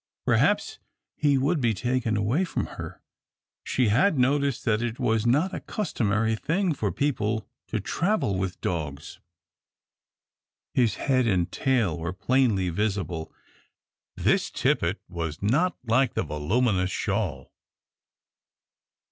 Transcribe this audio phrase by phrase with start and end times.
[0.25, 0.79] Perhaps
[1.15, 3.03] he would be taken away from her.
[3.63, 8.59] She had noticed that it was not a customary thing for people to travel with
[8.61, 9.19] dogs.
[10.73, 13.31] His head and tail were plainly visible
[14.15, 17.53] this tippet was not like the voluminous shawl.